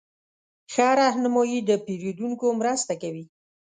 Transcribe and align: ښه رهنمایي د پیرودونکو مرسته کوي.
ښه 0.73 0.87
رهنمایي 0.99 1.59
د 1.69 1.71
پیرودونکو 1.85 2.47
مرسته 2.59 2.93
کوي. 3.01 3.25